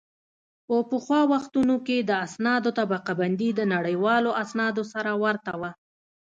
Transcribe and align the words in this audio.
په 0.67 0.75
پخوا 0.89 1.21
وختونو 1.33 1.75
کې 1.87 1.97
د 2.01 2.11
اسنادو 2.25 2.69
طبقه 2.79 3.13
بندي 3.19 3.49
د 3.55 3.61
نړیوالو 3.73 4.31
اسنادو 4.43 4.83
سره 4.93 5.11
ورته 5.23 5.53
وه 5.59 5.71